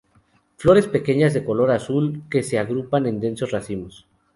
Flores 0.57 0.87
pequeñas 0.87 1.31
de 1.35 1.45
color 1.45 1.69
azul 1.69 2.23
que 2.27 2.41
se 2.41 2.57
agrupan 2.57 3.05
en 3.05 3.19
densos 3.19 3.51
racimos. 3.51 4.07